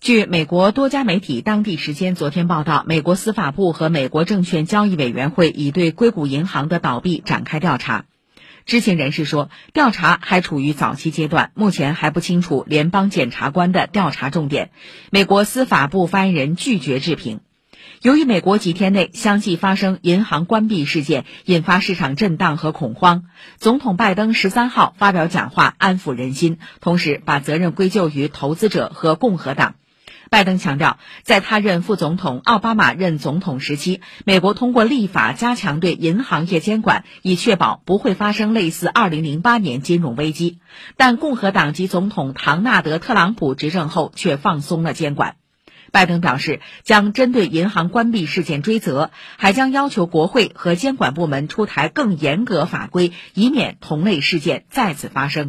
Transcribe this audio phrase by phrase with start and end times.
[0.00, 8.04] 据美国多家媒体当地时间昨天报道，美国司法部和美国证券交易委员会已对硅谷银行的倒闭展开调查。
[8.64, 14.70] 知情人士说，调查还处于早期阶段，目前还不清楚联邦检察官的调查重点。
[15.10, 17.40] 美国司法部发言人拒绝置评。
[18.00, 23.24] 由于美国几天内相继发生银行关闭事件，引发市场震荡和恐慌，
[23.58, 29.74] 总统拜登十三号发表讲话安抚人心，同时把责任归咎于投资者和共和党。
[30.30, 40.58] 拜登强调，在他任副总统奥巴马任总统时期，美国通过立法加强对银行业监管，以确保不会发生类似2008年金融危机。
[40.96, 45.36] 但共和党籍总统唐纳德·特朗普执政后却放松了监管。
[45.90, 55.46] 拜登表示，将针对银行关闭事件追责，还将要求国会和监管部门出台更严格法规，以免同类事件再次发生。